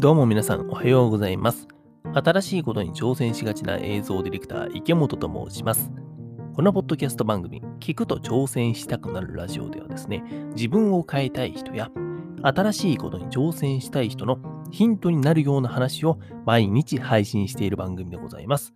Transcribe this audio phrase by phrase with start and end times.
[0.00, 1.68] どうも皆さんおはようございます。
[2.14, 5.92] 新しいことに挑戦しがちな映像ディレクター池本と申します。
[6.54, 10.24] このポッドキャスト番組、聞くと挑戦したくなるラジオではですね、
[10.56, 11.90] 自分を変えたい人や、
[12.42, 14.38] 新しいことに挑戦したい人の
[14.70, 18.72] ヒントになるような話を毎日配信している番組でございます。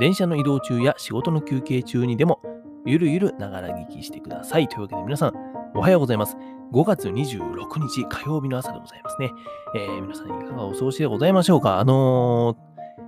[0.00, 2.40] 電車の移動中や仕事の休憩中にでも、
[2.86, 4.68] ゆるゆるながら聞きしてください。
[4.68, 5.45] というわけで皆さん、
[5.76, 6.36] おはようございます。
[6.72, 9.30] 5月26日火曜日の朝でございますね。
[9.74, 11.78] えー皆さんいかがお過ごしでございましょうか？
[11.78, 12.66] あのー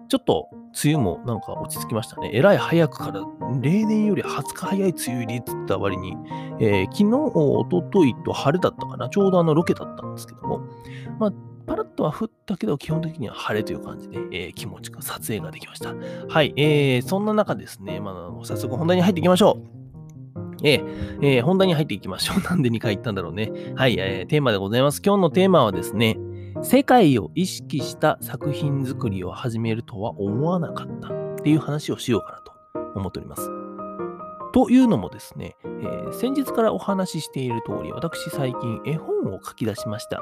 [0.09, 0.49] ちょっと
[0.85, 2.31] 梅雨もなんか落ち着きましたね。
[2.35, 3.23] えらい早くから、
[3.61, 6.15] 例年より20日早い梅雨入りって言った割に、
[6.61, 9.09] えー昨日、おとといと晴れだったかな？
[9.09, 10.61] ちょうどあのロケだったんですけども、
[11.19, 11.33] まあ、
[11.67, 15.95] パラッとは降ったけど、基本的には晴れという感じで、えー気持ちよく撮影ができました。
[16.29, 19.78] はい、えーそんな中ですね、まあ、早速本題に入っていきましょう。
[20.63, 22.43] えーえー本題に入っていきましょう。
[22.49, 23.53] なんで2回言ったんだろうね。
[23.77, 25.03] はい、えーテーマでございます。
[25.05, 26.19] 今日のテーマはですね、
[26.63, 32.53] 世界を意識した作品作りを始めるとは思わなかったっていう話をしようかなと
[32.99, 33.49] 思っております。
[34.53, 40.21] というのもですね、えー先日からお話ししている通り、私最近絵本を書き出しました。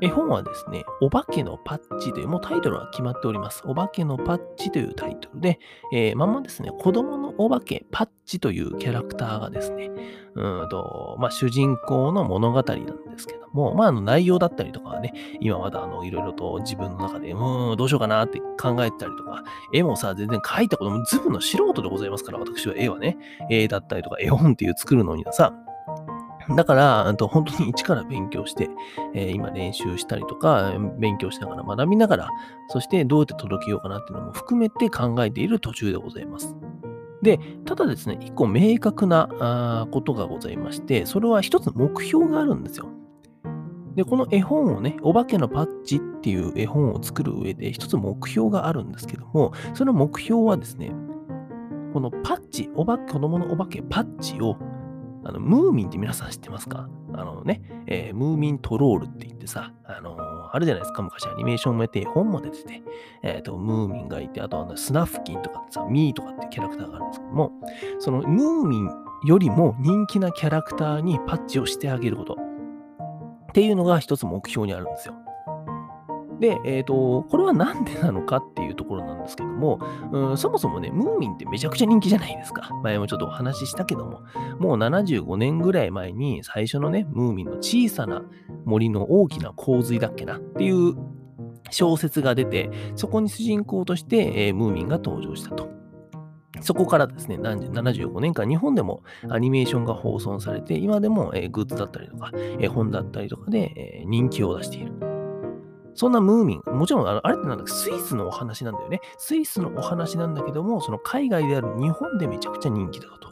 [0.00, 3.62] 絵本はですね、お化けのパッチという、もうタイトルは決まっております。
[3.66, 5.58] お化けのパッチというタイトルで、
[5.92, 9.90] えーまんまですね、子供のお化けパッチというキャラクターがですね、
[10.34, 23.18] うんと、まあ、主人公の物語なんですけども、まあ、あの内容だったりとかはね、今まだあのいろいろと自分の中で、うーん、どうしようかなって考えたりとか、絵もさ、全然描いたこともずぶの素人でございますから、私は絵はね、
[23.50, 25.52] 絵だったりとか、絵本っていう作るのにはさ、
[26.56, 28.68] だから、と本当に一から勉強して、
[29.14, 32.28] えー今練習したりとか、勉強しながら学びながら、
[32.68, 36.54] そしてどうやって届けようかなっていうのも含めて考えている途中でございます。
[37.22, 42.86] で、ただですね、一個明確なあことがございまして、それは一つ目標があるんですよ。
[43.94, 50.92] で、この絵本をね、お化けのパッチっていう絵本を作る上で一つ目標があるんですけども、その目標はですね、
[51.92, 54.56] このパッチ、おば子供のお化けパッチを、
[55.22, 56.88] あのムーミンって皆さん知ってますか？
[57.12, 62.82] あのね、えームーミントロールって言ってさ、あのーあるじゃないですか、昔アニメーションもやって、本も出てて、
[63.22, 67.52] えっ、と、ムーミンがいて、あとあのスナフキンとかさ、ミーとかってキャラクターがあるんですけども、
[68.00, 68.90] そのムーミン
[69.26, 72.36] よりも人気なキャラクターにパッチをしてあげることっ
[73.52, 75.14] ていうのが一つ目標にあるんですよ。
[76.40, 79.78] で、えっ、と、これはなんでなのかっていうところなんですけども、
[80.10, 82.70] うん、そもそもね、ムーミンってめちゃくちゃ人気じゃないですか。
[82.82, 84.22] 前もちょっとお話ししたけども、
[84.58, 88.22] もう75年ぐらい前に最初のね、ムーミンの小さな
[88.64, 90.94] 森の大きな洪水だっけなっていう
[91.70, 95.68] 小説が出て、そこに主人公として、えームーミンが登場したと。
[96.62, 105.09] そこからですね、75年間日本でもアニメーションが放送されて、今でも、グッズだったりとか、絵本だったりとかで、人気を出している。
[105.94, 109.00] そんなムーミン、もちろんあれってなんだっけスイスのお話なんだよね。
[109.18, 113.30] スイスのお話なんだけども、その海外である日本でめちゃくちゃ人気だと。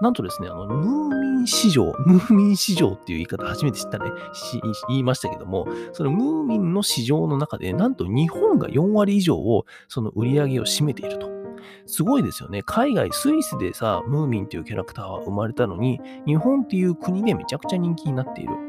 [0.00, 4.10] なんとですね、あの、ムーミン市場、ムーミン市場っていう言い方初めて知ったね、
[4.88, 11.28] 言いましたけども、そのムーミンの市場の中で、なんと日本が4割以上を、その売り上げを占めていると。
[11.86, 12.62] すごいですよね。
[12.62, 18.67] 海外、スイスでさ、ムーミンっていうキャラクターは生まれたのに、日本っていう国でめちゃくちゃ人気になっている。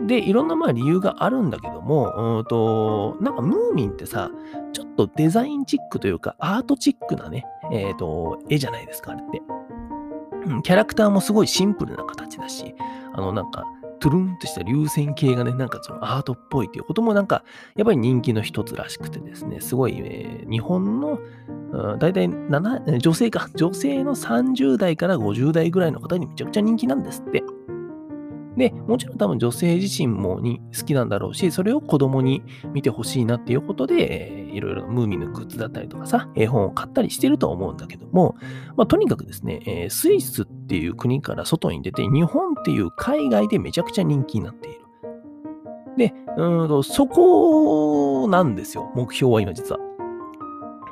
[0.00, 4.30] で、いろんなまあ理由があるんだけども、うんと、なんかムーミンってさ、
[4.72, 9.42] ちょっとデザインチックというか、アートチックなね、えっ、と、絵じゃないですか、あれって。
[10.46, 12.74] うんキャラクターもすごいシンプルな形だし、
[13.12, 13.64] あの、なんか、
[13.98, 17.42] トゥルンとした流線形がね、なんかそのアートっぽいっていうこともなんか、
[17.76, 21.18] やっぱり人気の一つらしくてですね、すごい、えー日本の、
[21.72, 27.42] うん、大体7女性か、女性の30代から50代ぐらいの方にめちゃくちゃ人気なんですって。
[28.56, 38.36] で、もちろん多分女性自身もに好きなんだろうし、それを子供に見てほしいなっていうことで、えーいろいろムーミンのグッズだったりとかさ、絵本を買ったりしてると思うんだけども、
[38.74, 44.80] まあ、とにかくですね、えースイスっていう国から外に出て、日本っていう海外でめちゃくちゃ人気になっている。
[45.98, 49.80] で、うんとそこなんですよ、目標は今実は。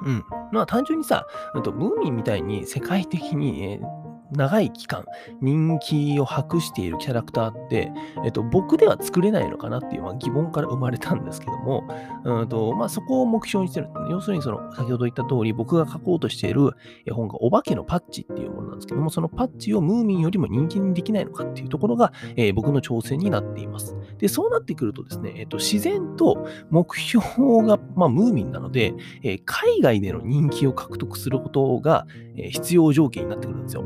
[0.04, 0.24] うん。
[0.52, 1.26] まあ単純にさ、
[1.62, 4.03] とムーミンみたいに世界的に、えー
[4.34, 5.04] 長い期間
[5.40, 7.90] 人気を博しているキャラクターって、
[8.24, 11.84] えっと、僕では作れないのかなっていう、まあ、疑問から生まれたんですけども、
[12.24, 13.88] うんとまあ、そこを目標にしてる。
[14.10, 16.72] 要するにその先ほど言った通り僕が書こうとしている
[17.06, 23.96] 絵本がお化けのパッチっていうものなんですけども、そのパッチをムーミンよりも人気にできないのかっていうところが、えー僕の挑戦になっています。
[24.18, 27.22] で、そうなってくるとですね、えっと、自然と目標
[27.62, 33.84] が、まあ、ムーミンなので、えー海外での人気を獲得することが、えー必要条件になってくるんですよ。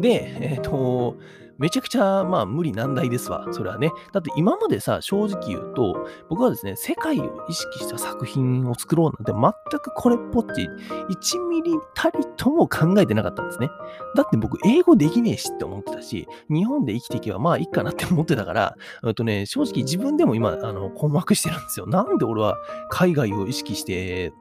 [0.00, 1.18] で、えっ、ーと、
[1.58, 3.46] めちゃくちゃ、まあ、無理難題ですわ。
[3.52, 3.90] それはね。
[4.12, 13.70] だって今までさ、正直言うと、僕はですね、世界を意識した作品を作ろうなんて全くこれっぽっち、1ミリたりとも考えてなかったんですね。
[14.14, 18.76] だって僕、英語できねえしって思ってたし、日本で生きていけばまあいいかなって思ってたから、
[19.06, 21.86] えっとね、正直自分でも今、あの、困惑してるんですよ。
[21.86, 22.56] なんで俺は
[22.90, 24.32] 海外を意識して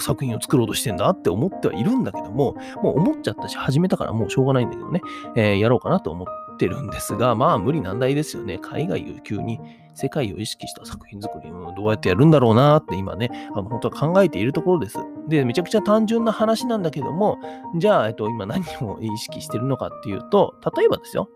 [0.00, 5.00] 作品を作ろうとしてんだって思ってはいるんだけども、もう思っちゃったし、始めたからもうしょうがないんだけどね、
[5.36, 8.58] えー、やろうかなと思ってってるんですが、まあ無理難題ですよね。
[8.58, 9.60] 海外を急に
[9.94, 14.98] 世界を意識した作品作りをどうやってやるんだろうなって今ね、あの本当は考えているところです。
[15.28, 17.38] で、めちゃくちゃ単純な話なんだけども、
[17.76, 21.30] じゃあ、えっと、今何を意識してるのかっていうと、例えばですよ。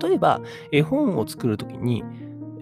[0.00, 2.04] 例えば、絵本を作るときに、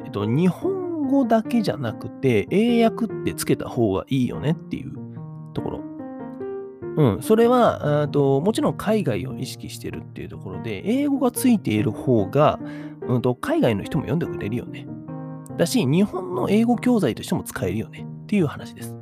[0.04, 4.92] えっと、日本語だけじゃなくて、英訳ってつけた方がいいよねっていう
[5.52, 5.89] ところ。
[7.00, 12.60] うん、それはと、もちろん海外を意識してるっていうところで、英語がついている方が、
[13.00, 14.86] うんと、海外の人も読んでくれるよね。
[15.56, 18.94] だし、日本の英語教材としても使えるよねっていう話です。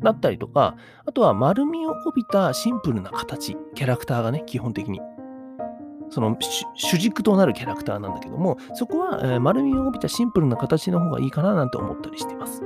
[0.00, 0.76] だったりとか、
[1.06, 5.00] あとは丸みを帯びたシンプルな形、キャラクターがね、基本的に。
[6.10, 6.36] その
[6.76, 12.62] 主軸となるキャラクターなんだけども、そこは、丸みを帯びたシンプルな形の方がいいかななんて思ったりしてます。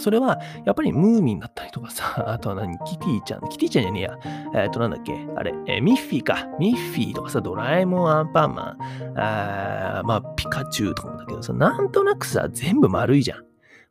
[0.00, 4.18] それは、やっぱりムーミンだったりとかさ、 あとは何、キティちゃん、キティちゃんじゃねえや、
[4.54, 13.44] えっ、ー、と、なんだっけ、あれ、えー、ミッフィーか、ミッフィーとかさ、ドラえもん、アンパンマン、あまあ、ピカチュウとかもだけどさ、なんとなくさ、全部丸いじゃん。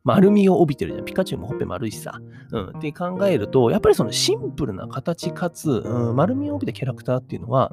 [0.04, 1.04] 丸みを帯びてるじゃん。
[1.06, 2.20] ピカチュウもほっぺ丸いしさ。
[2.52, 2.68] うん。
[2.76, 7.72] って考えると、やっぱりそのシンプルな形かつ、うん、丸みを帯びたキャラクターっていうのは、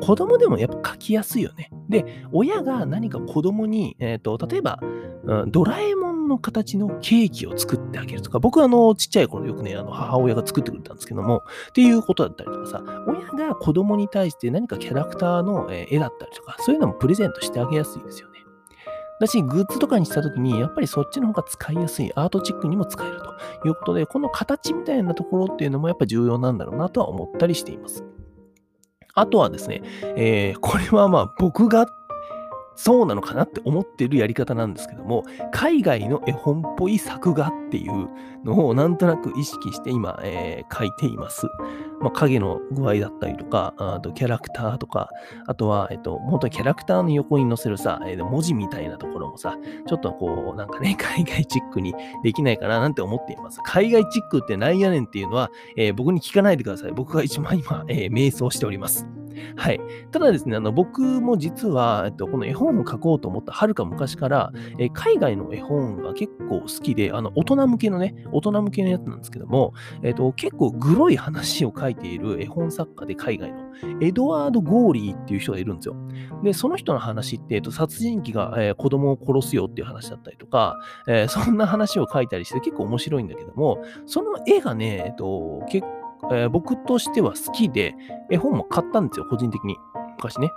[0.00, 1.70] 子供でもやっぱ描きやすいよね。
[1.88, 4.80] で、親が何か子供に、えっ、ー、と、例えば、
[5.24, 18.38] うん、ドラえもんの形のケーキを作ってあげるとか、僕はあの、ちっちゃい頃よくね、あの、母親が作ってくれたんですけども、っていうことだったりとかさ、親が子供に対して何かキャラクターの絵だったりとか、そういうのもプレゼントしてあげやすいですよね。
[19.20, 28.04] だし、グッズとかにしたときに、やっぱりそっちの方が使いやすい、アートチックにも使えるということで、この形みたいなところっていうのもやっぱ重要なんだろうなとは思ったりしています。
[29.14, 29.82] あとはですね、
[30.16, 31.86] えー、これはまあ僕がっ
[32.80, 38.08] そうなのかなって思ってるやり方なんですけども、海外の絵本っぽい作画っていう
[38.44, 41.48] のをなんとなく意識して今、えー、書いています。
[42.00, 45.10] まあ、影の具合だったりとか、あとキャラクターとか、
[45.48, 49.56] あとは、えっと、本当にキャラクターの横に載せるさ、えー、文字みたいなところもさ、
[49.88, 53.60] ちょっとこう、なんかね、 海外チックにできないかななんて思っています。
[53.64, 56.92] 海外チックってなんやねんっていうのは、えー、僕に聞かないでください。
[56.92, 59.17] 僕が一番今、えー、瞑想しております。
[59.56, 59.80] はい。
[60.10, 73.68] ただですね、あの僕も実は、えっと、この絵本を書こうと思ったはるか昔から、え海外の絵本が結構好きで、あの大人向けのね、大人向けのやつなんですけども、えっと、結構グロい話を書いている絵本作家で海外の
[74.00, 75.96] エドワード・ゴーリーっていう人がいるんですよ。
[76.42, 85.97] で、その人の話って、えっと、殺人鬼が、えー、子供を殺すよっていう話だったりとか、えー、そんな話を書いたりして結構面白いんだけども、その絵がね、えっと、結構
[86.30, 87.94] えー、僕としては好きで、
[88.30, 89.76] 絵本も買ったんですよ、個人的に。
[90.16, 90.50] 昔ね。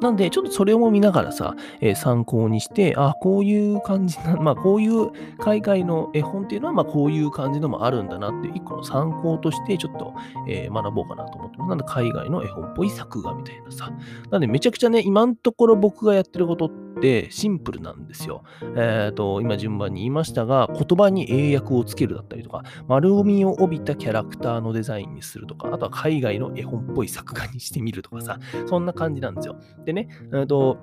[0.00, 10.14] なんで、ちょっとそれを見ながらさ、えー、参考にして、あ、こういう感じな、 まあ、こういう海外の絵本っていうのは、まあ、こういう感じのもあるんだなっていう、一個の参考として、ちょっと、
[10.48, 11.68] えー、学ぼうかなと思ってます。
[11.68, 13.90] なんで、海外の絵本っぽい作画みたいなさ。
[14.30, 16.89] なんで、めちゃくちゃね、今のところ僕がやってることって、
[17.30, 18.42] シンプルなんですよ。
[18.76, 29.56] えっ、ー、と、今順番に言いましたが、言葉に英訳をつけるだったりとか、丸みを帯びたキャラクターのデザインにするとか、あとは海外の絵本っぽい作画にしてみるとかさ、そんな感じなんですよ。
[29.84, 30.78] でね、えーと、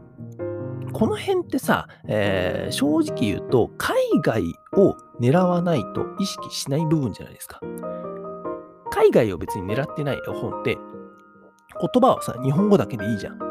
[0.93, 4.43] この辺ってさ、えー、正直言うと、海外
[4.73, 7.59] を狙わないと意識しない部分じゃないですか。
[8.89, 10.77] 海外を別に狙ってない絵本って、
[11.79, 13.46] 言葉はさ、日本語だけでいいじゃん。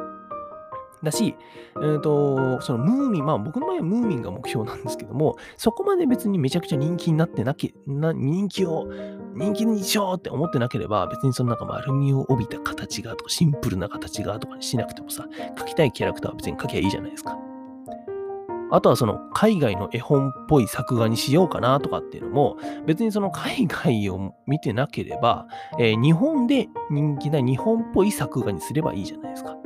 [1.03, 1.37] だし、
[1.77, 8.87] えーと、そのムーミン、まあ僕の場合はムーミンが目標なんですけども、そこまで別にめちゃくちゃ人気になってなきな、人気を、
[9.35, 15.27] 人気にしようって思ってなければ、別にそのなんか丸みを帯びた形がとか、シンプルな形がとかにしなくてもさ、
[15.57, 17.39] 描きたいキャラクターは別に描きゃいいじゃないですか。
[18.71, 25.47] あとはその海外の絵本っぽい作画にしようかなとかっていうのも、別にその海外を見てなければ、
[25.79, 29.57] えー、日本で人気な日本っぽい作画にすればいいじゃないですか。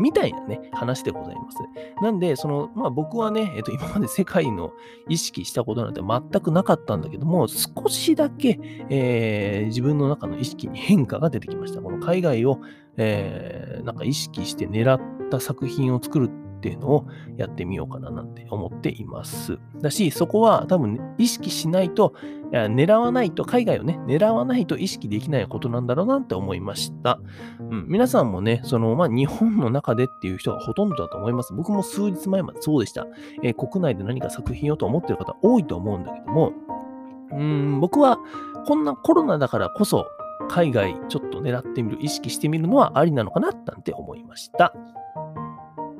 [0.00, 1.58] みたいなね、話でございます。
[2.02, 4.72] なんで、その、まあ僕はね、えっと、 今まで世界の
[5.08, 11.80] 意識したことなんて全くなかったんだけども、少しだけ、えー、自分の中の意識に変化が出てきました。
[11.82, 12.60] この海外を、
[12.96, 16.30] えー、なんか意識して狙った作品を作る
[16.60, 17.06] っていうのを
[17.38, 19.58] やってみようかななんて思っています。
[19.80, 22.12] だし、そこは多分、意識しないと、
[22.52, 27.18] いや狙わないと、海外をね、狙わないと意識できないことなんだろうなって思いました。
[27.58, 31.54] うん、皆さんもね、その、まあ、日本の中でっていう人がほとんどだと思います。
[31.54, 33.06] 僕も数日前までそうでした。
[33.42, 36.52] えー、国内で何か作品をと思ってる方多いと思うんだけども、
[37.32, 38.18] うん、僕は
[38.66, 40.06] こんなコロナだからこそ、
[40.48, 44.74] 海外ちょっと狙ってみる、意識してみるのはありなのかななんて思いました。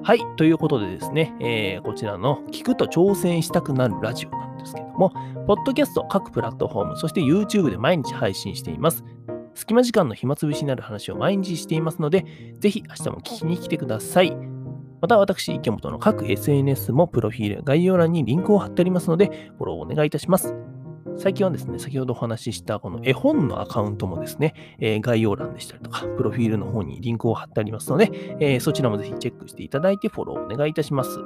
[0.03, 0.21] はい。
[0.37, 5.11] ということでですね、えー、こちらの聞くと挑戦したくなるラジオなんですけども、
[5.47, 9.05] ポッドキャスト各プラットフォーム、そして YouTube で毎日配信しています。
[9.55, 12.25] 隙間時間の暇つぶしになる話を毎日していますので、
[12.61, 14.35] ぜひ明日も聞きに来てください。
[15.03, 20.55] また私、池本の各 SNS もプロフィール、概要欄にリンクを貼ってありますので、フォローお願いいたします。
[21.21, 28.11] 最近はですね、先ほどお話ししたこの絵本のアカウントもですね、えー、概要欄でしたりとか、プロフィールの方にリンクを貼ってありますので、
[28.41, 31.19] えー、そちらもぜひチェックしていただいてフォローお願いいたします。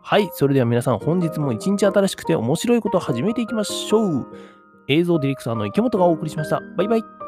[0.00, 4.26] はい、それでは皆さん本日も一日新しくて面白いことを始めていきましょう。
[4.88, 6.62] 映像ディレクターの池本がお送りしました。
[6.78, 7.25] バイバイ。